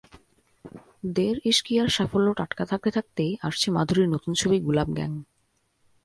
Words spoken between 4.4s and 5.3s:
ছবি গুলাব গ্যাং।